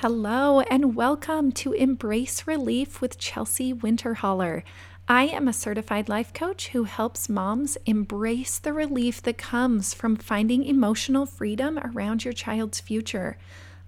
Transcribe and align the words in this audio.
Hello, 0.00 0.60
and 0.60 0.96
welcome 0.96 1.52
to 1.52 1.74
Embrace 1.74 2.46
Relief 2.46 3.02
with 3.02 3.18
Chelsea 3.18 3.74
Winterholler. 3.74 4.62
I 5.06 5.24
am 5.24 5.46
a 5.46 5.52
certified 5.52 6.08
life 6.08 6.32
coach 6.32 6.68
who 6.68 6.84
helps 6.84 7.28
moms 7.28 7.76
embrace 7.84 8.58
the 8.58 8.72
relief 8.72 9.20
that 9.20 9.36
comes 9.36 9.92
from 9.92 10.16
finding 10.16 10.64
emotional 10.64 11.26
freedom 11.26 11.78
around 11.78 12.24
your 12.24 12.32
child's 12.32 12.80
future. 12.80 13.36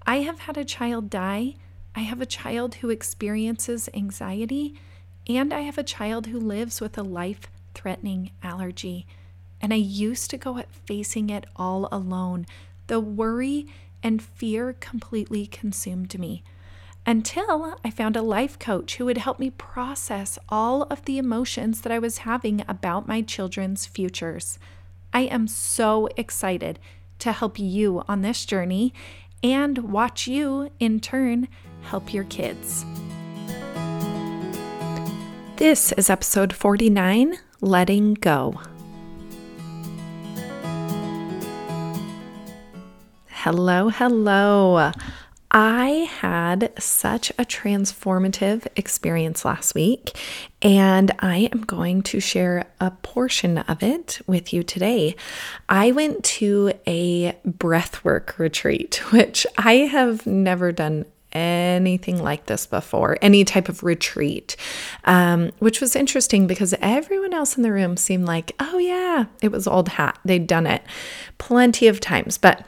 I 0.06 0.16
have 0.16 0.40
had 0.40 0.58
a 0.58 0.66
child 0.66 1.08
die, 1.08 1.54
I 1.94 2.00
have 2.00 2.20
a 2.20 2.26
child 2.26 2.74
who 2.74 2.90
experiences 2.90 3.88
anxiety, 3.94 4.74
and 5.26 5.50
I 5.50 5.60
have 5.60 5.78
a 5.78 5.82
child 5.82 6.26
who 6.26 6.38
lives 6.38 6.78
with 6.78 6.98
a 6.98 7.02
life 7.02 7.48
threatening 7.72 8.32
allergy. 8.42 9.06
And 9.62 9.72
I 9.72 9.76
used 9.76 10.28
to 10.28 10.36
go 10.36 10.58
at 10.58 10.74
facing 10.74 11.30
it 11.30 11.46
all 11.56 11.88
alone. 11.90 12.44
The 12.88 13.00
worry 13.00 13.66
and 14.02 14.22
fear 14.22 14.74
completely 14.80 15.46
consumed 15.46 16.18
me 16.18 16.42
until 17.06 17.76
I 17.84 17.90
found 17.90 18.16
a 18.16 18.22
life 18.22 18.58
coach 18.58 18.96
who 18.96 19.04
would 19.06 19.18
help 19.18 19.38
me 19.38 19.50
process 19.50 20.38
all 20.48 20.84
of 20.84 21.04
the 21.04 21.18
emotions 21.18 21.80
that 21.80 21.92
I 21.92 21.98
was 21.98 22.18
having 22.18 22.64
about 22.68 23.08
my 23.08 23.22
children's 23.22 23.86
futures. 23.86 24.58
I 25.12 25.22
am 25.22 25.48
so 25.48 26.08
excited 26.16 26.78
to 27.18 27.32
help 27.32 27.58
you 27.58 28.02
on 28.08 28.22
this 28.22 28.44
journey 28.44 28.94
and 29.42 29.78
watch 29.78 30.26
you, 30.28 30.70
in 30.78 31.00
turn, 31.00 31.48
help 31.82 32.14
your 32.14 32.24
kids. 32.24 32.84
This 35.56 35.92
is 35.92 36.08
episode 36.08 36.52
49 36.52 37.34
Letting 37.60 38.14
Go. 38.14 38.60
Hello, 43.44 43.88
hello. 43.88 44.92
I 45.50 45.88
had 46.20 46.72
such 46.80 47.30
a 47.30 47.44
transformative 47.44 48.68
experience 48.76 49.44
last 49.44 49.74
week, 49.74 50.16
and 50.62 51.10
I 51.18 51.50
am 51.52 51.62
going 51.62 52.02
to 52.02 52.20
share 52.20 52.66
a 52.80 52.92
portion 52.92 53.58
of 53.58 53.82
it 53.82 54.20
with 54.28 54.52
you 54.52 54.62
today. 54.62 55.16
I 55.68 55.90
went 55.90 56.22
to 56.38 56.72
a 56.86 57.32
breathwork 57.44 58.38
retreat, 58.38 59.02
which 59.12 59.44
I 59.58 59.72
have 59.90 60.24
never 60.24 60.70
done 60.70 61.06
anything 61.32 62.22
like 62.22 62.46
this 62.46 62.66
before, 62.66 63.18
any 63.20 63.44
type 63.44 63.68
of 63.68 63.82
retreat, 63.82 64.54
um, 65.02 65.50
which 65.58 65.80
was 65.80 65.96
interesting 65.96 66.46
because 66.46 66.76
everyone 66.80 67.34
else 67.34 67.56
in 67.56 67.64
the 67.64 67.72
room 67.72 67.96
seemed 67.96 68.26
like, 68.26 68.52
oh, 68.60 68.78
yeah, 68.78 69.24
it 69.40 69.50
was 69.50 69.66
old 69.66 69.88
hat. 69.88 70.16
They'd 70.24 70.46
done 70.46 70.68
it 70.68 70.84
plenty 71.38 71.88
of 71.88 71.98
times. 71.98 72.38
But 72.38 72.64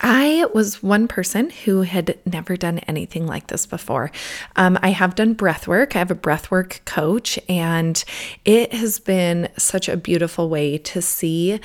I 0.00 0.46
was 0.54 0.82
one 0.82 1.08
person 1.08 1.50
who 1.50 1.82
had 1.82 2.18
never 2.24 2.56
done 2.56 2.78
anything 2.80 3.26
like 3.26 3.48
this 3.48 3.66
before. 3.66 4.10
Um, 4.54 4.78
I 4.82 4.90
have 4.90 5.14
done 5.14 5.34
breath 5.34 5.66
work. 5.66 5.96
I 5.96 5.98
have 5.98 6.10
a 6.10 6.16
breath 6.16 6.50
work 6.50 6.80
coach, 6.84 7.38
and 7.48 8.02
it 8.44 8.72
has 8.72 9.00
been 9.00 9.48
such 9.56 9.88
a 9.88 9.96
beautiful 9.96 10.48
way 10.48 10.78
to 10.78 11.02
see 11.02 11.60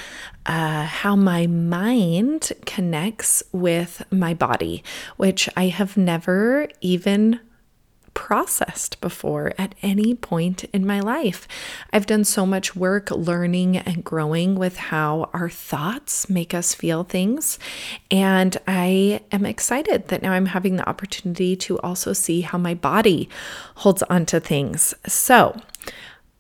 uh, 0.46 0.86
how 0.86 1.16
my 1.16 1.48
mind 1.48 2.52
connects 2.66 3.44
with 3.52 4.04
my 4.10 4.34
body, 4.34 4.84
which 5.18 5.48
I 5.56 5.68
have 5.68 5.96
never 5.96 6.68
even 6.82 7.40
processed 8.14 9.00
before 9.02 9.54
at 9.58 9.76
any 9.82 10.14
point 10.14 10.64
in 10.66 10.86
my 10.86 11.00
life. 11.00 11.48
I've 11.92 12.06
done 12.06 12.24
so 12.24 12.46
much 12.46 12.76
work 12.76 13.12
learning 13.12 13.78
and 13.78 14.04
growing 14.04 14.56
with 14.56 14.78
how 14.78 15.30
our 15.34 15.50
thoughts 15.50 16.30
make 16.30 16.54
us 16.54 16.74
feel 16.74 17.04
things. 17.04 17.60
And 18.12 18.58
I 18.68 19.22
am 19.32 19.46
excited 19.46 20.08
that 20.08 20.22
now 20.22 20.34
I'm 20.34 20.48
having 20.48 20.76
the 20.76 20.88
opportunity 20.88 21.56
to 21.58 21.80
also 21.80 22.14
see 22.14 22.42
how 22.42 22.58
my 22.58 22.74
body 22.74 23.30
holds 23.76 24.04
onto 24.04 24.40
things. 24.40 24.94
So, 25.08 25.60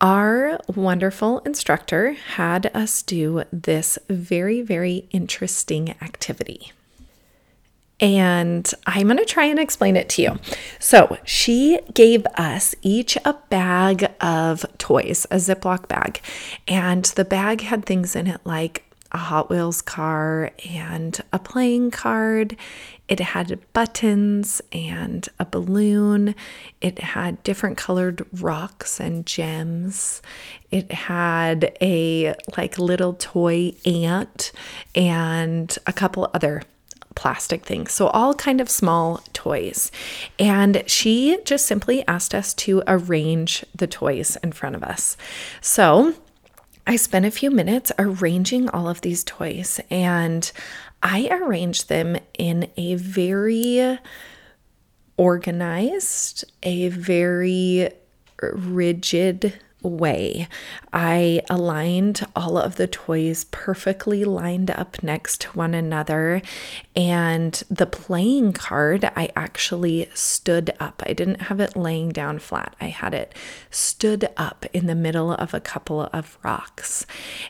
our 0.02 0.59
wonderful 0.76 1.40
instructor 1.40 2.12
had 2.12 2.70
us 2.76 3.02
do 3.02 3.44
this 3.53 3.97
very, 4.09 4.62
very 4.62 5.08
interesting 5.12 5.92
activity 6.02 6.74
and 8.03 8.69
I'm 8.86 9.08
going 9.08 9.18
to 9.18 9.24
try 9.24 9.46
and 9.46 9.58
explain 9.58 9.96
it 9.96 10.09
to 10.09 10.22
you. 10.22 10.40
So, 10.78 11.18
she 11.24 11.80
gave 11.94 12.25
us 12.36 12.75
each 12.81 13.18
a 13.24 13.34
bag 13.50 14.12
of 14.19 14.66
toys, 14.78 15.25
a 15.31 15.38
Ziploc 15.38 15.88
bag, 15.88 16.19
and 16.68 17.06
the 17.06 17.24
bag 17.24 17.62
had 17.62 17.86
things 17.86 18.14
in 18.14 18.28
it 18.28 18.41
like 18.44 18.84
a 19.14 19.18
Hot 19.18 19.50
Wheels 19.50 19.81
car 19.81 20.52
and 20.69 21.18
a 21.31 21.40
playing 21.40 21.91
card. 21.91 22.58
It 23.08 23.22
had 23.22 23.62
buttons 23.72 24.62
and 24.74 25.30
a 25.40 25.46
balloon. 25.46 26.35
It 26.81 27.00
had 27.00 27.41
different 27.44 27.78
colored 27.78 28.25
rocks 28.41 29.00
and 29.00 29.25
gems. 29.25 30.22
It 30.72 30.91
had 30.91 31.78
a 31.80 32.35
like 32.58 32.78
little 32.78 33.14
toy 33.14 33.75
ant 33.85 34.52
and 34.94 35.78
a 35.85 35.94
couple 35.94 36.30
other 36.34 36.64
plastic 37.23 37.66
things. 37.66 37.94
So, 37.94 38.07
all 38.07 38.34
kind 38.34 38.59
of 38.59 38.69
small 38.69 39.23
toys. 39.31 39.94
And 40.38 40.84
she 40.88 41.38
just 41.45 41.66
simply 41.66 42.06
asked 42.06 42.35
us 42.35 42.53
to 42.56 42.84
arrange 42.85 43.63
the 43.73 43.88
toys 43.88 44.35
in 44.44 44.51
front 44.51 44.75
of 44.75 44.84
us. 44.84 45.16
So, 45.61 46.16
I 46.85 46.97
spent 46.97 47.25
a 47.25 47.31
few 47.31 47.50
minutes 47.50 47.94
arranging 47.97 48.67
all 48.67 48.89
of 48.89 49.00
these 49.00 49.23
toys 49.23 49.79
and 49.89 50.51
I 51.01 51.29
arranged 51.31 51.88
them 51.88 52.17
in 52.38 52.69
a 52.75 52.95
very 52.95 54.00
organized, 55.16 56.44
a 56.61 56.90
very 56.90 57.90
rigid 58.41 59.53
way. 59.84 60.48
I 60.92 61.42
aligned 61.50 62.26
all 62.36 62.58
of 62.58 62.76
the 62.76 62.88
toys 62.88 63.46
perfectly 63.46 64.24
lined 64.24 64.72
up 64.72 65.04
next 65.04 65.42
to 65.42 65.50
one 65.50 65.74
another. 65.74 66.42
And 66.96 67.62
the 67.70 67.86
playing 67.86 68.54
card, 68.54 69.06
I 69.16 69.30
actually 69.36 70.10
stood 70.14 70.74
up. 70.80 71.04
I 71.06 71.14
didn't 71.14 71.44
have 71.44 71.60
it 71.60 71.76
laying 71.76 72.10
down 72.10 72.40
flat, 72.40 72.76
I 72.80 72.88
had 72.88 73.14
it 73.14 73.34
stood 73.70 74.30
up 74.38 74.66
in 74.74 74.88
the 74.88 74.96
middle 74.96 75.34
of 75.34 75.54
a 75.54 75.60
couple 75.60 76.10
of 76.14 76.38
rocks. 76.44 77.06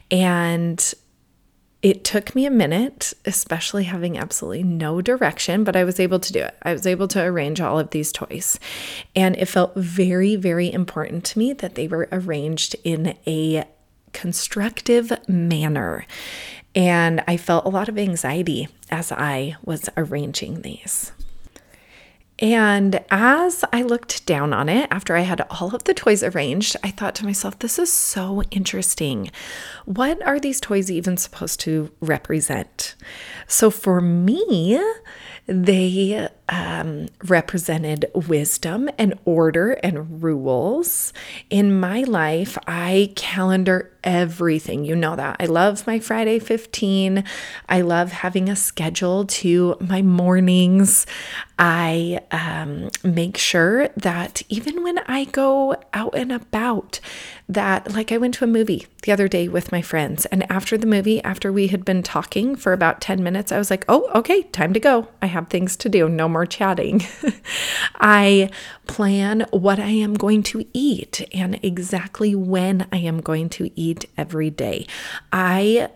And 0.10 0.94
it 1.84 2.06
took 2.06 2.34
me 2.34 2.46
a 2.46 2.50
minute, 2.50 3.14
especially 3.26 3.84
having 3.84 4.18
absolutely 4.18 4.64
no 4.64 5.02
direction, 5.02 5.66
but 5.66 5.76
I 5.76 5.84
was 5.84 6.00
able 6.00 6.20
to 6.22 6.32
do 6.32 6.40
it. 6.40 6.56
I 6.64 6.72
was 6.72 6.88
able 6.88 7.10
to 7.10 7.22
arrange 7.22 7.60
all 7.60 7.78
of 7.78 7.90
these 7.90 8.14
toys. 8.14 8.58
And 9.18 9.36
it 9.36 9.50
felt 9.50 9.76
very, 9.76 10.38
very 10.38 10.72
important 10.72 11.26
to 11.26 11.40
me 11.40 11.52
that 11.52 11.76
they 11.76 11.90
were 11.90 12.08
arranged 12.10 12.78
in 12.86 13.18
a 13.28 13.66
constructive 14.14 15.12
manner. 15.28 16.06
And 16.74 17.22
I 17.28 17.36
felt 17.36 17.66
a 17.66 17.70
lot 17.70 17.90
of 17.90 17.98
anxiety 17.98 18.70
as 18.90 19.12
I 19.12 19.58
was 19.66 19.90
arranging 19.98 20.62
these. 20.62 21.12
And 22.44 23.00
as 23.10 23.64
I 23.72 23.84
looked 23.84 24.26
down 24.26 24.52
on 24.52 24.68
it 24.68 24.90
after 24.92 25.16
I 25.16 25.22
had 25.22 25.40
all 25.50 25.74
of 25.74 25.86
the 25.86 25.94
toys 25.94 26.22
arranged, 26.22 26.76
I 26.84 26.92
thought 26.92 27.16
to 27.16 27.26
myself, 27.26 27.58
this 27.58 27.80
is 27.80 27.90
so 27.90 28.44
interesting. 28.52 29.32
What 29.86 30.22
are 30.28 30.42
these 30.42 30.60
toys 30.60 30.92
even 30.92 31.16
supposed 31.16 31.62
to 31.62 31.90
represent? 32.02 32.96
So 33.48 33.72
for 33.72 34.02
me, 34.02 34.78
they 35.48 36.28
um, 36.50 37.08
represented 37.26 38.06
wisdom 38.14 38.90
and 38.98 39.18
order 39.26 39.72
and 39.84 40.22
rules. 40.22 41.14
In 41.50 41.80
my 41.80 42.02
life, 42.02 42.58
I 42.68 43.14
calendar 43.16 43.94
everything. 44.04 44.84
You 44.84 44.96
know 44.96 45.16
that. 45.16 45.38
I 45.40 45.46
love 45.46 45.88
my 45.88 46.00
Friday 46.00 46.40
15. 46.40 47.24
I 47.70 47.82
love 47.82 48.12
having 48.12 48.50
a 48.50 48.56
schedule 48.56 49.26
to 49.26 49.78
my 49.80 50.02
mornings. 50.02 51.06
I 51.58 52.20
um, 52.32 52.90
make 53.04 53.38
sure 53.38 53.88
that 53.90 54.42
even 54.50 54.84
when 54.84 54.98
I 55.00 55.26
go 55.26 55.76
out 55.94 56.16
and 56.16 56.32
about, 56.32 57.00
that 57.48 57.94
like 57.94 58.12
I 58.12 58.18
went 58.18 58.34
to 58.36 58.44
a 58.44 58.48
movie 58.48 58.88
the 59.04 59.12
other 59.12 59.28
day 59.28 59.48
with 59.48 59.72
my 59.72 59.82
friends, 59.82 60.26
and 60.28 60.50
after 60.52 60.78
the 60.78 60.88
movie, 60.88 61.22
after 61.24 61.52
we 61.52 61.68
had 61.68 61.86
been 61.86 62.02
talking 62.02 62.56
for 62.56 62.74
about 62.74 63.02
10 63.02 63.22
minutes, 63.22 63.52
I 63.52 63.58
was 63.58 63.70
like, 63.70 63.86
oh, 63.88 64.10
okay, 64.16 64.44
time 64.44 64.74
to 64.74 64.80
go. 64.80 65.08
I 65.22 65.28
have 65.28 65.48
things 65.48 65.76
to 65.78 65.90
do, 65.90 66.10
no 66.10 66.28
more 66.34 66.46
chatting. 66.46 67.02
I 67.96 68.50
plan 68.88 69.46
what 69.52 69.80
I 69.80 69.90
am 69.90 70.16
going 70.16 70.44
to 70.44 70.66
eat 70.74 71.28
and 71.34 71.60
exactly 71.64 72.36
when 72.36 72.88
I 72.92 72.98
am 72.98 73.22
going 73.22 73.50
to 73.50 73.72
eat 73.80 74.06
every 74.18 74.50
day. 74.50 74.88
I 75.32 75.90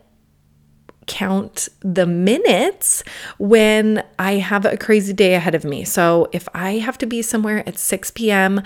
count 1.08 1.70
the 1.80 2.06
minutes 2.06 3.04
when 3.40 4.04
I 4.20 4.34
have 4.34 4.66
a 4.66 4.78
crazy 4.78 5.14
day 5.14 5.34
ahead 5.34 5.56
of 5.56 5.64
me. 5.64 5.84
So 5.84 6.30
if 6.32 6.48
I 6.54 6.74
have 6.74 6.98
to 7.00 7.06
be 7.06 7.22
somewhere 7.22 7.64
at 7.68 7.78
6 7.78 8.12
p.m., 8.12 8.62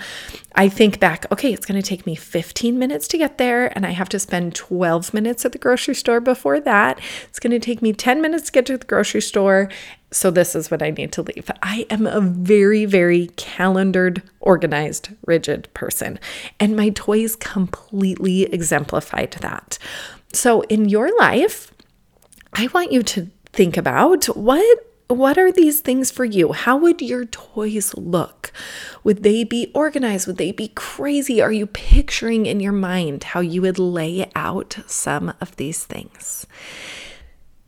I 0.54 0.68
think 0.68 1.00
back, 1.00 1.24
okay, 1.32 1.52
it's 1.52 1.64
going 1.64 1.80
to 1.80 1.88
take 1.88 2.04
me 2.04 2.14
15 2.14 2.78
minutes 2.78 3.08
to 3.08 3.18
get 3.18 3.38
there, 3.38 3.72
and 3.74 3.86
I 3.86 3.90
have 3.90 4.08
to 4.10 4.18
spend 4.18 4.54
12 4.54 5.14
minutes 5.14 5.44
at 5.44 5.52
the 5.52 5.58
grocery 5.58 5.94
store 5.94 6.20
before 6.20 6.60
that. 6.60 7.00
It's 7.28 7.38
going 7.38 7.52
to 7.52 7.58
take 7.58 7.80
me 7.80 7.92
10 7.92 8.20
minutes 8.20 8.46
to 8.46 8.52
get 8.52 8.66
to 8.66 8.76
the 8.76 8.84
grocery 8.84 9.22
store. 9.22 9.70
So 10.10 10.30
this 10.30 10.54
is 10.54 10.70
what 10.70 10.82
I 10.82 10.90
need 10.90 11.10
to 11.12 11.22
leave. 11.22 11.50
I 11.62 11.86
am 11.88 12.06
a 12.06 12.20
very, 12.20 12.84
very 12.84 13.28
calendared, 13.36 14.22
organized, 14.40 15.08
rigid 15.24 15.68
person, 15.72 16.18
and 16.60 16.76
my 16.76 16.90
toys 16.90 17.34
completely 17.34 18.42
exemplified 18.42 19.32
that. 19.40 19.78
So 20.34 20.62
in 20.62 20.88
your 20.88 21.16
life, 21.18 21.71
I 22.54 22.68
want 22.74 22.92
you 22.92 23.02
to 23.02 23.30
think 23.52 23.76
about 23.76 24.26
what 24.36 24.88
what 25.08 25.36
are 25.36 25.52
these 25.52 25.80
things 25.80 26.10
for 26.10 26.24
you? 26.24 26.52
How 26.52 26.76
would 26.78 27.02
your 27.02 27.26
toys 27.26 27.92
look? 27.94 28.50
Would 29.04 29.22
they 29.22 29.44
be 29.44 29.70
organized? 29.74 30.26
Would 30.26 30.38
they 30.38 30.52
be 30.52 30.68
crazy? 30.68 31.42
Are 31.42 31.52
you 31.52 31.66
picturing 31.66 32.46
in 32.46 32.60
your 32.60 32.72
mind 32.72 33.24
how 33.24 33.40
you 33.40 33.60
would 33.62 33.78
lay 33.78 34.30
out 34.34 34.78
some 34.86 35.34
of 35.38 35.56
these 35.56 35.84
things? 35.84 36.46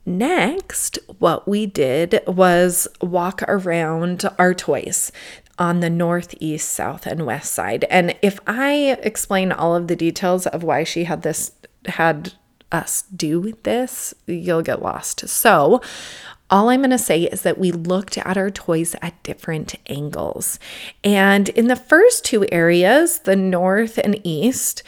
Next, 0.06 0.98
what 1.18 1.46
we 1.46 1.66
did 1.66 2.20
was 2.26 2.88
walk 3.02 3.42
around 3.46 4.24
our 4.38 4.54
toys 4.54 5.12
on 5.58 5.80
the 5.80 5.90
north, 5.90 6.34
east, 6.40 6.70
south, 6.70 7.06
and 7.06 7.26
west 7.26 7.52
side. 7.52 7.84
And 7.90 8.16
if 8.22 8.38
I 8.46 8.98
explain 9.02 9.52
all 9.52 9.74
of 9.74 9.88
the 9.88 9.96
details 9.96 10.46
of 10.46 10.62
why 10.62 10.84
she 10.84 11.04
had 11.04 11.22
this, 11.22 11.52
had 11.86 12.32
us 12.74 13.02
do 13.02 13.56
this, 13.62 14.12
you'll 14.26 14.62
get 14.62 14.82
lost. 14.82 15.28
So, 15.28 15.80
all 16.50 16.68
I'm 16.68 16.80
going 16.80 16.90
to 16.90 16.98
say 16.98 17.22
is 17.22 17.42
that 17.42 17.58
we 17.58 17.72
looked 17.72 18.18
at 18.18 18.36
our 18.36 18.50
toys 18.50 18.94
at 19.00 19.20
different 19.22 19.76
angles. 19.86 20.58
And 21.02 21.48
in 21.48 21.68
the 21.68 21.76
first 21.76 22.24
two 22.24 22.46
areas, 22.52 23.20
the 23.20 23.34
north 23.34 23.98
and 23.98 24.20
east, 24.24 24.82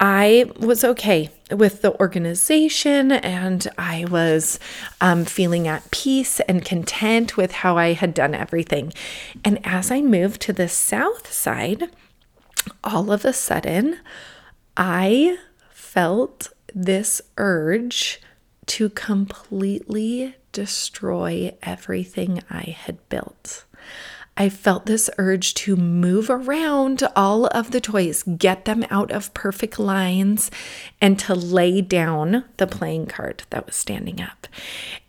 I 0.00 0.50
was 0.58 0.82
okay 0.82 1.30
with 1.50 1.82
the 1.82 1.94
organization 2.00 3.12
and 3.12 3.68
I 3.76 4.06
was 4.10 4.58
um, 5.02 5.26
feeling 5.26 5.68
at 5.68 5.90
peace 5.90 6.40
and 6.40 6.64
content 6.64 7.36
with 7.36 7.52
how 7.52 7.76
I 7.76 7.92
had 7.92 8.14
done 8.14 8.34
everything. 8.34 8.92
And 9.44 9.64
as 9.64 9.90
I 9.90 10.00
moved 10.00 10.40
to 10.42 10.52
the 10.54 10.68
south 10.68 11.30
side, 11.30 11.90
all 12.82 13.12
of 13.12 13.24
a 13.24 13.34
sudden, 13.34 13.98
I 14.76 15.36
felt 15.70 16.48
this 16.74 17.22
urge 17.38 18.20
to 18.66 18.88
completely 18.90 20.36
destroy 20.52 21.56
everything 21.62 22.42
I 22.50 22.76
had 22.78 23.08
built. 23.08 23.64
I 24.36 24.48
felt 24.48 24.86
this 24.86 25.10
urge 25.18 25.52
to 25.54 25.76
move 25.76 26.30
around 26.30 27.02
all 27.14 27.46
of 27.48 27.70
the 27.70 27.82
toys, 27.82 28.22
get 28.22 28.64
them 28.64 28.84
out 28.90 29.12
of 29.12 29.34
perfect 29.34 29.78
lines, 29.78 30.50
and 31.02 31.18
to 31.20 31.34
lay 31.34 31.82
down 31.82 32.44
the 32.56 32.66
playing 32.66 33.06
card 33.06 33.42
that 33.50 33.66
was 33.66 33.76
standing 33.76 34.22
up. 34.22 34.46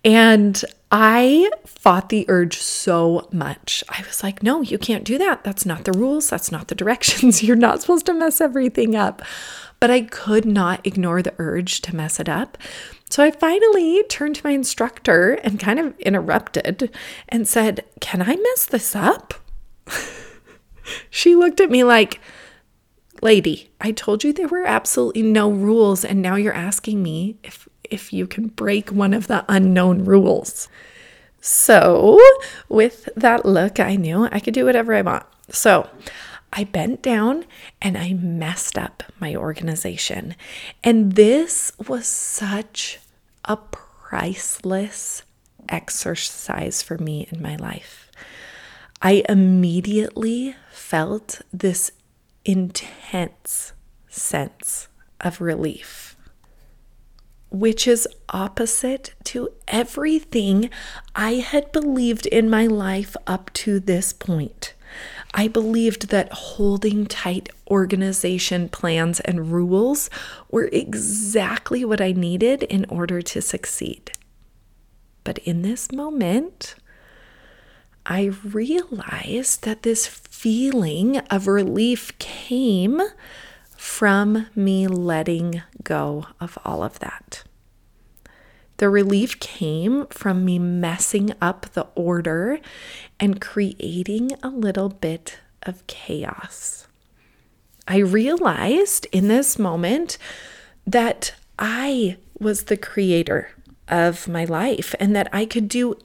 And 0.03 0.61
I 0.91 1.49
fought 1.65 2.09
the 2.09 2.25
urge 2.27 2.57
so 2.57 3.29
much. 3.31 3.81
I 3.87 4.03
was 4.05 4.23
like, 4.23 4.43
no, 4.43 4.61
you 4.61 4.77
can't 4.77 5.05
do 5.05 5.17
that. 5.17 5.45
That's 5.45 5.65
not 5.65 5.85
the 5.85 5.97
rules. 5.97 6.29
That's 6.29 6.51
not 6.51 6.67
the 6.67 6.75
directions. 6.75 7.41
You're 7.43 7.55
not 7.55 7.81
supposed 7.81 8.05
to 8.07 8.13
mess 8.13 8.41
everything 8.41 8.93
up 8.93 9.21
but 9.83 9.91
I 9.91 10.03
could 10.03 10.45
not 10.45 10.87
ignore 10.87 11.21
the 11.21 11.33
urge 11.39 11.81
to 11.81 11.93
mess 11.93 12.17
it 12.17 12.29
up. 12.29 12.57
So 13.09 13.21
I 13.21 13.31
finally 13.31 14.01
turned 14.03 14.37
to 14.37 14.45
my 14.45 14.51
instructor 14.51 15.33
and 15.43 15.59
kind 15.59 15.77
of 15.77 15.99
interrupted 15.99 16.89
and 17.27 17.45
said, 17.45 17.83
Can 17.99 18.21
I 18.21 18.37
mess 18.37 18.65
this 18.65 18.95
up? 18.95 19.33
she 21.09 21.35
looked 21.35 21.59
at 21.59 21.69
me 21.69 21.83
like, 21.83 22.21
Lady, 23.21 23.71
I 23.81 23.91
told 23.91 24.23
you 24.23 24.31
there 24.31 24.47
were 24.47 24.65
absolutely 24.65 25.23
no 25.23 25.51
rules, 25.51 26.05
and 26.05 26.21
now 26.21 26.35
you're 26.35 26.53
asking 26.53 27.03
me 27.03 27.35
if, 27.43 27.67
if 27.83 28.13
you 28.13 28.25
can 28.25 28.47
break 28.47 28.89
one 28.89 29.13
of 29.13 29.27
the 29.27 29.43
unknown 29.49 30.05
rules. 30.05 30.69
So, 31.41 32.21
with 32.69 33.09
that 33.17 33.45
look, 33.45 33.81
I 33.81 33.97
knew 33.97 34.29
I 34.31 34.39
could 34.39 34.53
do 34.53 34.63
whatever 34.63 34.93
I 34.93 35.01
want. 35.01 35.25
So, 35.49 35.89
I 36.55 36.65
bent 36.65 37.01
down 37.01 37.45
and 37.81 37.97
I 37.97 38.13
messed 38.13 38.77
up 38.77 39.01
my 39.19 39.35
organization. 39.35 40.35
And 40.83 41.13
this 41.13 41.71
was 41.87 42.05
such 42.05 42.99
a 43.43 43.57
priceless 43.57 45.23
exercise 45.67 46.83
for 46.83 46.99
me 46.99 47.27
in 47.31 47.41
my 47.41 47.55
life. 47.55 48.11
I 49.01 49.23
immediately 49.27 50.55
felt 50.71 51.41
this 51.51 51.91
intense 52.45 53.73
sense 54.07 54.87
of 55.19 55.41
relief, 55.41 56.15
which 57.49 57.87
is 57.87 58.07
opposite 58.29 59.15
to 59.23 59.49
everything 59.67 60.69
I 61.15 61.33
had 61.35 61.71
believed 61.71 62.27
in 62.27 62.47
my 62.47 62.67
life 62.67 63.15
up 63.25 63.51
to 63.53 63.79
this 63.79 64.13
point. 64.13 64.75
I 65.33 65.47
believed 65.47 66.09
that 66.09 66.31
holding 66.31 67.07
tight 67.07 67.49
organization 67.69 68.69
plans 68.69 69.19
and 69.21 69.51
rules 69.51 70.09
were 70.51 70.69
exactly 70.71 71.83
what 71.83 71.99
I 72.01 72.11
needed 72.11 72.63
in 72.63 72.85
order 72.85 73.21
to 73.21 73.41
succeed. 73.41 74.11
But 75.23 75.39
in 75.39 75.63
this 75.63 75.91
moment, 75.91 76.75
I 78.05 78.25
realized 78.43 79.63
that 79.63 79.83
this 79.83 80.05
feeling 80.05 81.17
of 81.29 81.47
relief 81.47 82.17
came 82.19 83.01
from 83.75 84.47
me 84.55 84.87
letting 84.87 85.61
go 85.83 86.27
of 86.39 86.57
all 86.63 86.83
of 86.83 86.99
that. 86.99 87.43
The 88.77 88.89
relief 88.89 89.39
came 89.39 90.07
from 90.07 90.43
me 90.43 90.59
messing 90.59 91.33
up 91.41 91.67
the 91.73 91.87
order 91.95 92.59
and 93.19 93.39
creating 93.39 94.31
a 94.41 94.49
little 94.49 94.89
bit 94.89 95.37
of 95.63 95.85
chaos. 95.87 96.87
I 97.87 97.97
realized 97.97 99.07
in 99.11 99.27
this 99.27 99.59
moment 99.59 100.17
that 100.87 101.35
I 101.59 102.17
was 102.39 102.63
the 102.63 102.77
creator 102.77 103.49
of 103.87 104.27
my 104.27 104.45
life 104.45 104.95
and 104.99 105.15
that 105.15 105.29
I 105.31 105.45
could 105.45 105.67
do 105.67 105.95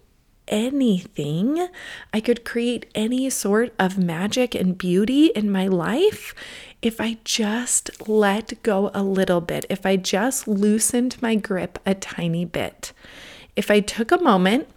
anything. 0.48 1.68
I 2.12 2.20
could 2.20 2.44
create 2.44 2.86
any 2.94 3.30
sort 3.30 3.72
of 3.78 3.98
magic 3.98 4.54
and 4.54 4.76
beauty 4.76 5.26
in 5.26 5.50
my 5.50 5.66
life 5.66 6.34
if 6.80 7.00
I 7.00 7.18
just 7.24 8.08
let 8.08 8.62
go 8.62 8.90
a 8.94 9.02
little 9.02 9.40
bit, 9.40 9.66
if 9.68 9.84
I 9.84 9.96
just 9.96 10.46
loosened 10.46 11.20
my 11.20 11.34
grip 11.34 11.78
a 11.84 11.94
tiny 11.94 12.44
bit, 12.44 12.92
if 13.56 13.70
I 13.70 13.80
took 13.80 14.12
a 14.12 14.22
moment 14.22 14.68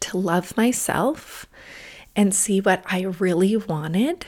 to 0.00 0.16
love 0.16 0.56
myself 0.56 1.46
and 2.16 2.34
see 2.34 2.60
what 2.60 2.82
I 2.86 3.02
really 3.02 3.56
wanted, 3.56 4.26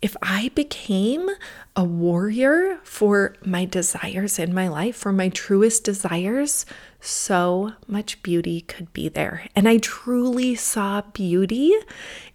if 0.00 0.16
I 0.22 0.50
became 0.54 1.28
a 1.74 1.84
warrior 1.84 2.78
for 2.84 3.34
my 3.44 3.64
desires 3.64 4.38
in 4.38 4.54
my 4.54 4.68
life, 4.68 4.96
for 4.96 5.12
my 5.12 5.28
truest 5.28 5.84
desires, 5.84 6.66
so 7.00 7.72
much 7.86 8.22
beauty 8.22 8.60
could 8.62 8.92
be 8.92 9.08
there. 9.08 9.46
And 9.56 9.68
I 9.68 9.78
truly 9.78 10.54
saw 10.54 11.02
beauty 11.12 11.72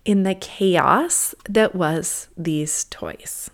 in 0.05 0.23
the 0.23 0.35
chaos 0.35 1.33
that 1.47 1.73
was 1.75 2.27
these 2.37 2.85
toys. 2.85 3.49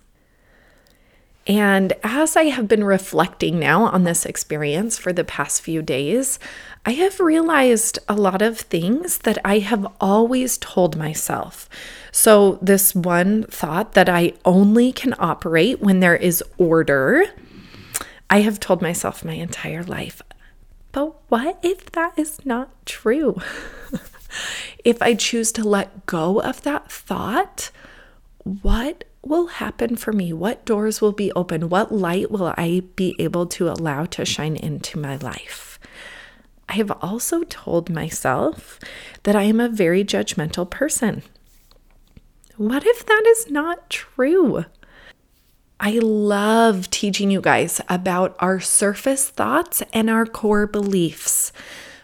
And 1.48 1.94
as 2.04 2.36
I 2.36 2.44
have 2.44 2.68
been 2.68 2.84
reflecting 2.84 3.58
now 3.58 3.86
on 3.86 4.04
this 4.04 4.26
experience 4.26 5.00
for 5.00 5.12
the 5.12 5.24
past 5.24 5.62
few 5.64 5.82
days, 5.82 6.38
I 6.86 6.92
have 6.92 7.20
realized 7.20 7.98
a 8.08 8.14
lot 8.14 8.44
of 8.44 8.60
things 8.60 9.20
that 9.20 9.40
I 9.44 9.60
have 9.60 9.88
always 10.00 10.60
told 10.60 10.96
myself. 10.96 11.68
So, 12.12 12.58
this 12.62 12.96
one 12.96 13.44
thought 13.44 13.94
that 13.94 14.10
I 14.10 14.34
only 14.46 14.92
can 14.92 15.14
operate 15.20 15.80
when 15.80 16.00
there 16.00 16.16
is 16.16 16.44
order, 16.58 17.26
I 18.30 18.42
have 18.42 18.60
told 18.60 18.82
myself 18.82 19.24
my 19.24 19.34
entire 19.34 19.84
life. 19.84 20.22
But 20.92 21.16
what 21.30 21.60
if 21.62 21.92
that 21.92 22.18
is 22.18 22.44
not 22.46 22.70
true? 22.86 23.40
if 24.84 25.02
I 25.02 25.14
choose 25.14 25.52
to 25.54 25.64
let 25.64 26.06
go 26.06 26.42
of 26.42 26.64
that 26.64 26.92
thought, 26.92 27.72
what 28.44 29.04
will 29.22 29.48
happen 29.48 29.96
for 29.96 30.14
me? 30.14 30.34
What 30.34 30.66
doors 30.66 31.02
will 31.02 31.12
be 31.12 31.32
open? 31.34 31.70
What 31.70 31.92
light 31.92 32.32
will 32.32 32.54
I 32.58 32.84
be 32.96 33.16
able 33.20 33.46
to 33.48 33.70
allow 33.70 34.06
to 34.06 34.26
shine 34.26 34.56
into 34.56 34.98
my 34.98 35.18
life? 35.18 35.80
I 36.68 36.74
have 36.74 36.92
also 37.02 37.44
told 37.44 37.90
myself 37.90 38.80
that 39.24 39.36
I 39.36 39.44
am 39.44 39.60
a 39.60 39.70
very 39.70 40.04
judgmental 40.04 40.70
person. 40.70 41.24
What 42.60 42.86
if 42.86 43.06
that 43.06 43.24
is 43.26 43.50
not 43.50 43.90
true? 43.90 44.66
I 45.80 45.92
love 46.00 46.90
teaching 46.90 47.32
you 47.32 47.40
guys 47.40 47.80
about 47.88 48.36
our 48.40 48.60
surface 48.60 49.30
thoughts 49.30 49.82
and 49.94 50.10
our 50.10 50.26
core 50.26 50.68
beliefs. 50.68 51.54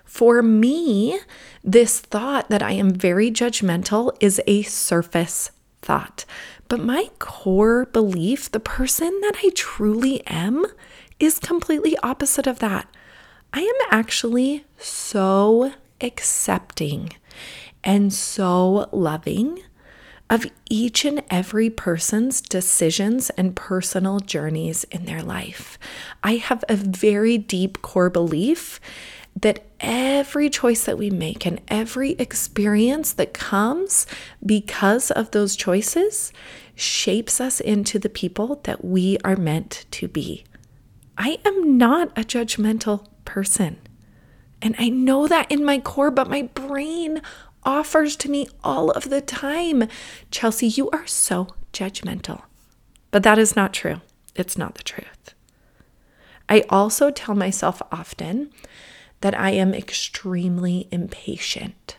For 0.06 0.42
me, 0.42 1.20
this 1.62 2.00
thought 2.00 2.48
that 2.48 2.64
I 2.64 2.72
am 2.72 2.90
very 2.90 3.32
judgmental 3.32 4.16
is 4.22 4.42
a 4.48 4.62
surface 4.62 5.52
thought. 5.82 6.24
But 6.70 6.80
my 6.80 7.10
core 7.20 7.88
belief, 7.88 8.50
the 8.50 8.62
person 8.62 9.10
that 9.24 9.36
I 9.44 9.50
truly 9.56 10.26
am, 10.26 10.66
is 11.20 11.38
completely 11.38 11.98
opposite 11.98 12.48
of 12.48 12.60
that. 12.60 12.88
I 13.52 13.60
am 13.60 13.88
actually 13.92 14.64
so 14.78 15.74
accepting 16.00 17.10
and 17.84 18.14
so 18.14 18.88
loving 18.94 19.62
of 20.29 20.46
each 20.70 21.05
and 21.05 21.24
every 21.29 21.70
person's 21.70 22.41
decisions 22.41 23.29
and 23.32 23.55
personal 23.55 24.20
journeys 24.20 24.84
in 24.86 25.05
their 25.05 25.22
life. 25.22 25.77
I 26.24 26.38
have 26.38 26.63
a 26.67 26.75
very 26.75 27.38
deep 27.38 27.82
core 27.82 28.10
belief 28.10 28.79
that 29.36 29.65
every 29.79 30.50
choice 30.50 30.86
that 30.86 30.98
we 30.98 31.10
make 31.10 31.46
and 31.46 31.62
every 31.67 32.12
experience 32.12 33.13
that 33.13 33.34
comes 33.34 34.08
because 34.46 35.12
of 35.12 35.32
those 35.32 35.55
choices 35.55 36.32
shapes 36.74 37.41
us 37.41 37.60
into 37.60 38.00
the 38.00 38.10
people 38.10 38.62
that 38.63 38.84
we 38.84 39.17
are 39.24 39.36
meant 39.36 39.86
to 39.91 40.08
be. 40.08 40.44
I 41.17 41.39
am 41.46 41.77
not 41.77 42.17
a 42.17 42.24
judgmental 42.24 43.05
person. 43.25 43.77
And 44.62 44.75
I 44.79 44.89
know 44.89 45.27
that 45.27 45.51
in 45.51 45.63
my 45.63 45.79
core, 45.79 46.12
but 46.12 46.29
my 46.29 46.44
brain 46.44 47.22
offers 47.66 48.16
to 48.18 48.30
me 48.30 48.48
all 48.64 48.92
of 48.92 49.10
the 49.10 49.22
time 49.22 49.88
Chelsea, 50.32 50.68
you 50.68 50.90
are 50.92 51.08
so 51.08 51.48
judgmental. 51.74 52.44
But 53.12 53.24
that 53.24 53.40
is 53.40 53.56
not 53.56 53.74
true. 53.74 54.02
It's 54.36 54.58
not 54.58 54.76
the 54.76 54.84
truth. 54.84 55.34
I 56.48 56.64
also 56.70 57.10
tell 57.10 57.36
myself 57.36 57.82
often 57.92 58.52
that 59.22 59.38
I 59.40 59.52
am 59.52 59.74
extremely 59.74 60.88
impatient. 60.92 61.98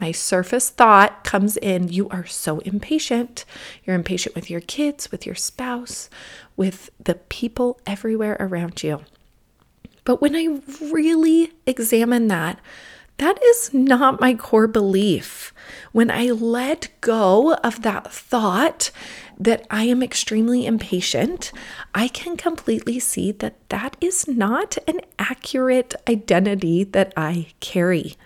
My 0.00 0.10
surface 0.10 0.70
thought 0.70 1.22
comes 1.22 1.56
in 1.56 1.88
you 1.88 2.08
are 2.08 2.26
so 2.26 2.58
impatient. 2.60 3.44
You're 3.84 3.94
impatient 3.94 4.34
with 4.34 4.50
your 4.50 4.60
kids, 4.60 5.12
with 5.12 5.26
your 5.26 5.34
spouse, 5.34 6.10
with 6.56 6.90
the 6.98 7.14
people 7.14 7.80
everywhere 7.86 8.36
around 8.40 8.82
you. 8.82 9.02
But 10.04 10.20
when 10.20 10.34
I 10.34 10.60
really 10.92 11.52
examine 11.66 12.28
that, 12.28 12.58
that 13.22 13.40
is 13.40 13.72
not 13.72 14.20
my 14.20 14.34
core 14.34 14.66
belief. 14.66 15.54
When 15.92 16.10
I 16.10 16.32
let 16.32 16.88
go 17.00 17.54
of 17.54 17.82
that 17.82 18.12
thought 18.12 18.90
that 19.38 19.64
I 19.70 19.84
am 19.84 20.02
extremely 20.02 20.66
impatient, 20.66 21.52
I 21.94 22.08
can 22.08 22.36
completely 22.36 22.98
see 22.98 23.30
that 23.30 23.68
that 23.68 23.96
is 24.00 24.26
not 24.26 24.76
an 24.88 25.02
accurate 25.20 25.94
identity 26.08 26.82
that 26.82 27.12
I 27.16 27.46
carry. 27.60 28.16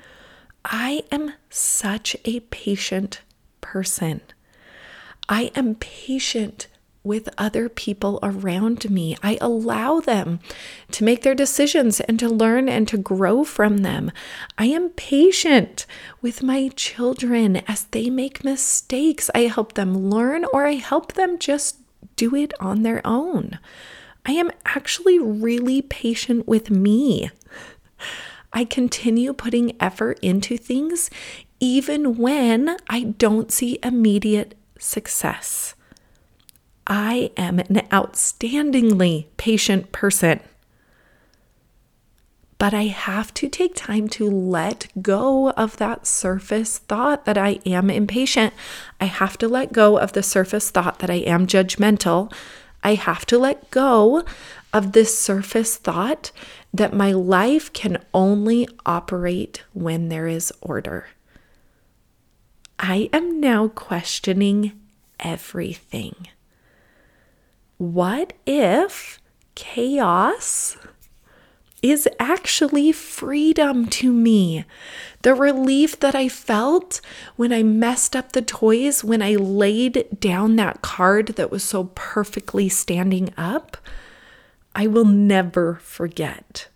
I 0.64 1.02
am 1.12 1.34
such 1.50 2.16
a 2.24 2.40
patient 2.40 3.20
person. 3.60 4.22
I 5.28 5.50
am 5.54 5.74
patient 5.74 6.68
with 7.06 7.28
other 7.38 7.68
people 7.68 8.18
around 8.22 8.90
me. 8.90 9.16
I 9.22 9.38
allow 9.40 10.00
them 10.00 10.40
to 10.90 11.04
make 11.04 11.22
their 11.22 11.34
decisions 11.34 12.00
and 12.00 12.18
to 12.18 12.28
learn 12.28 12.68
and 12.68 12.88
to 12.88 12.98
grow 12.98 13.44
from 13.44 13.78
them. 13.78 14.10
I 14.58 14.66
am 14.66 14.90
patient 14.90 15.86
with 16.20 16.42
my 16.42 16.68
children 16.74 17.62
as 17.68 17.84
they 17.84 18.10
make 18.10 18.42
mistakes. 18.42 19.30
I 19.34 19.42
help 19.42 19.74
them 19.74 20.10
learn 20.10 20.44
or 20.52 20.66
I 20.66 20.74
help 20.74 21.12
them 21.12 21.38
just 21.38 21.78
do 22.16 22.34
it 22.34 22.52
on 22.58 22.82
their 22.82 23.00
own. 23.06 23.60
I 24.26 24.32
am 24.32 24.50
actually 24.64 25.20
really 25.20 25.82
patient 25.82 26.48
with 26.48 26.68
me. 26.70 27.30
I 28.52 28.64
continue 28.64 29.32
putting 29.32 29.76
effort 29.80 30.18
into 30.22 30.56
things 30.56 31.10
even 31.60 32.16
when 32.16 32.76
I 32.88 33.02
don't 33.04 33.52
see 33.52 33.78
immediate 33.82 34.56
success. 34.78 35.75
I 36.86 37.32
am 37.36 37.58
an 37.58 37.82
outstandingly 37.90 39.26
patient 39.36 39.90
person. 39.90 40.40
But 42.58 42.72
I 42.72 42.84
have 42.84 43.34
to 43.34 43.48
take 43.48 43.74
time 43.74 44.08
to 44.10 44.30
let 44.30 44.86
go 45.02 45.50
of 45.50 45.76
that 45.76 46.06
surface 46.06 46.78
thought 46.78 47.24
that 47.24 47.36
I 47.36 47.60
am 47.66 47.90
impatient. 47.90 48.54
I 49.00 49.06
have 49.06 49.36
to 49.38 49.48
let 49.48 49.72
go 49.72 49.98
of 49.98 50.12
the 50.12 50.22
surface 50.22 50.70
thought 50.70 51.00
that 51.00 51.10
I 51.10 51.16
am 51.16 51.46
judgmental. 51.46 52.32
I 52.82 52.94
have 52.94 53.26
to 53.26 53.38
let 53.38 53.70
go 53.70 54.24
of 54.72 54.92
this 54.92 55.18
surface 55.18 55.76
thought 55.76 56.30
that 56.72 56.94
my 56.94 57.12
life 57.12 57.72
can 57.72 57.98
only 58.14 58.68
operate 58.86 59.64
when 59.74 60.08
there 60.08 60.28
is 60.28 60.52
order. 60.60 61.08
I 62.78 63.10
am 63.12 63.40
now 63.40 63.68
questioning 63.68 64.80
everything 65.18 66.28
what 67.78 68.32
if 68.46 69.20
chaos 69.54 70.76
is 71.82 72.08
actually 72.18 72.92
freedom 72.92 73.86
to 73.86 74.12
me? 74.12 74.64
The 75.22 75.34
relief 75.34 76.00
that 76.00 76.14
I 76.14 76.28
felt 76.28 77.00
when 77.36 77.52
I 77.52 77.62
messed 77.62 78.16
up 78.16 78.32
the 78.32 78.42
toys, 78.42 79.04
when 79.04 79.22
I 79.22 79.34
laid 79.34 80.06
down 80.18 80.56
that 80.56 80.82
card 80.82 81.28
that 81.36 81.50
was 81.50 81.62
so 81.62 81.90
perfectly 81.94 82.68
standing 82.68 83.32
up, 83.36 83.76
I 84.74 84.86
will 84.86 85.04
never 85.04 85.76
forget. 85.82 86.68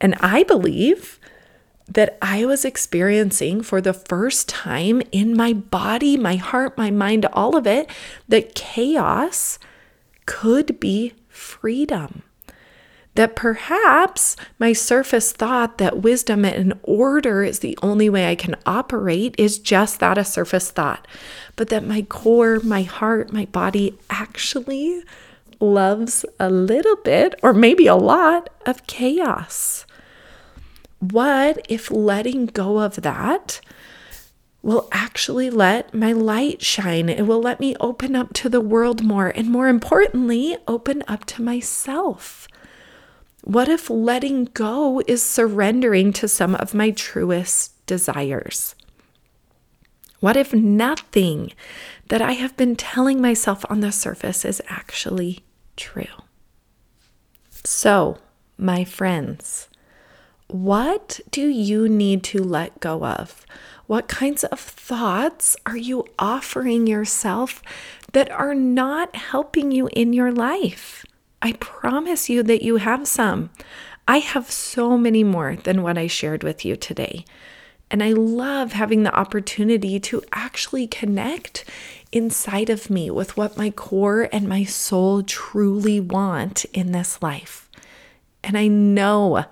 And 0.00 0.14
I 0.20 0.42
believe 0.42 1.18
that 1.86 2.16
I 2.22 2.44
was 2.44 2.64
experiencing 2.64 3.62
for 3.62 3.80
the 3.80 3.92
first 3.92 4.48
time 4.48 5.02
in 5.12 5.36
my 5.36 5.52
body, 5.52 6.16
my 6.16 6.36
heart, 6.36 6.78
my 6.78 6.90
mind, 6.90 7.26
all 7.26 7.56
of 7.56 7.66
it, 7.66 7.90
that 8.28 8.54
chaos 8.54 9.58
could 10.26 10.80
be 10.80 11.12
freedom. 11.28 12.22
That 13.14 13.36
perhaps 13.36 14.34
my 14.58 14.72
surface 14.72 15.30
thought 15.30 15.78
that 15.78 16.00
wisdom 16.00 16.44
and 16.44 16.74
order 16.82 17.44
is 17.44 17.60
the 17.60 17.78
only 17.80 18.08
way 18.08 18.28
I 18.28 18.34
can 18.34 18.56
operate 18.66 19.36
is 19.38 19.58
just 19.58 20.00
that 20.00 20.18
a 20.18 20.24
surface 20.24 20.70
thought, 20.70 21.06
but 21.54 21.68
that 21.68 21.86
my 21.86 22.02
core, 22.02 22.58
my 22.60 22.82
heart, 22.82 23.32
my 23.32 23.44
body 23.44 23.96
actually 24.10 25.02
loves 25.60 26.24
a 26.40 26.50
little 26.50 26.96
bit 26.96 27.36
or 27.42 27.52
maybe 27.52 27.86
a 27.86 27.94
lot 27.94 28.50
of 28.66 28.86
chaos. 28.88 29.86
What 31.10 31.66
if 31.68 31.90
letting 31.90 32.46
go 32.46 32.78
of 32.78 33.02
that 33.02 33.60
will 34.62 34.88
actually 34.90 35.50
let 35.50 35.92
my 35.92 36.12
light 36.12 36.62
shine? 36.62 37.10
It 37.10 37.26
will 37.26 37.42
let 37.42 37.60
me 37.60 37.76
open 37.78 38.16
up 38.16 38.32
to 38.34 38.48
the 38.48 38.60
world 38.60 39.04
more, 39.04 39.28
and 39.28 39.50
more 39.50 39.68
importantly, 39.68 40.56
open 40.66 41.02
up 41.06 41.26
to 41.26 41.42
myself. 41.42 42.48
What 43.42 43.68
if 43.68 43.90
letting 43.90 44.46
go 44.54 45.02
is 45.06 45.22
surrendering 45.22 46.14
to 46.14 46.26
some 46.26 46.54
of 46.54 46.72
my 46.72 46.90
truest 46.90 47.84
desires? 47.84 48.74
What 50.20 50.38
if 50.38 50.54
nothing 50.54 51.52
that 52.08 52.22
I 52.22 52.32
have 52.32 52.56
been 52.56 52.76
telling 52.76 53.20
myself 53.20 53.62
on 53.68 53.80
the 53.80 53.92
surface 53.92 54.42
is 54.42 54.62
actually 54.68 55.40
true? 55.76 56.22
So, 57.62 58.16
my 58.56 58.84
friends, 58.84 59.68
what 60.48 61.20
do 61.30 61.48
you 61.48 61.88
need 61.88 62.22
to 62.24 62.42
let 62.42 62.80
go 62.80 63.04
of? 63.04 63.46
What 63.86 64.08
kinds 64.08 64.44
of 64.44 64.60
thoughts 64.60 65.56
are 65.66 65.76
you 65.76 66.06
offering 66.18 66.86
yourself 66.86 67.62
that 68.12 68.30
are 68.30 68.54
not 68.54 69.14
helping 69.16 69.72
you 69.72 69.88
in 69.92 70.12
your 70.12 70.32
life? 70.32 71.04
I 71.42 71.52
promise 71.52 72.30
you 72.30 72.42
that 72.44 72.62
you 72.62 72.76
have 72.76 73.06
some. 73.06 73.50
I 74.08 74.18
have 74.18 74.50
so 74.50 74.96
many 74.96 75.24
more 75.24 75.56
than 75.56 75.82
what 75.82 75.98
I 75.98 76.06
shared 76.06 76.42
with 76.42 76.64
you 76.64 76.76
today. 76.76 77.24
And 77.90 78.02
I 78.02 78.12
love 78.12 78.72
having 78.72 79.02
the 79.02 79.14
opportunity 79.14 80.00
to 80.00 80.22
actually 80.32 80.86
connect 80.86 81.64
inside 82.12 82.70
of 82.70 82.90
me 82.90 83.10
with 83.10 83.36
what 83.36 83.58
my 83.58 83.70
core 83.70 84.28
and 84.32 84.48
my 84.48 84.64
soul 84.64 85.22
truly 85.22 86.00
want 86.00 86.64
in 86.66 86.92
this 86.92 87.20
life. 87.22 87.68
And 88.42 88.56
I 88.56 88.68
know 88.68 89.44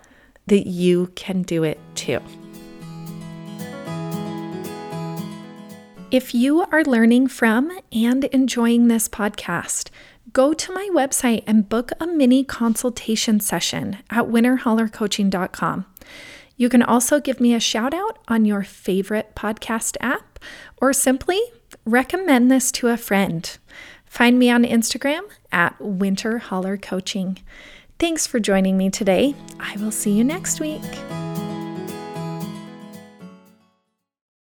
that 0.46 0.66
you 0.66 1.12
can 1.14 1.42
do 1.42 1.62
it 1.62 1.78
too. 1.94 2.20
If 6.11 6.34
you 6.34 6.62
are 6.70 6.84
learning 6.84 7.28
from 7.28 7.70
and 7.90 8.25
enjoying 8.25 8.88
this 8.88 9.08
podcast, 9.08 9.88
go 10.34 10.52
to 10.52 10.72
my 10.72 10.90
website 10.92 11.42
and 11.46 11.68
book 11.68 11.90
a 11.99 12.06
mini 12.06 12.44
consultation 12.44 13.40
session 13.40 13.96
at 14.11 14.26
winterhollercoaching.com. 14.26 15.87
You 16.56 16.68
can 16.68 16.82
also 16.82 17.18
give 17.18 17.40
me 17.40 17.54
a 17.54 17.61
shout 17.61 17.94
out 17.94 18.18
on 18.28 18.44
your 18.44 18.62
favorite 18.62 19.34
podcast 19.34 19.96
app 20.00 20.38
or 20.76 20.92
simply 20.92 21.40
recommend 21.87 22.50
this 22.50 22.70
to 22.72 22.88
a 22.88 22.99
friend. 22.99 23.58
Find 24.04 24.38
me 24.38 24.50
on 24.50 24.64
Instagram 24.64 25.22
at 25.50 25.78
Winterholler 25.78 26.80
Coaching. 26.80 27.38
Thanks 28.02 28.26
for 28.26 28.40
joining 28.40 28.76
me 28.76 28.90
today. 28.90 29.32
I 29.61 29.76
will 29.76 29.92
see 29.92 30.11
you 30.11 30.25
next 30.25 30.59
week. 30.59 30.82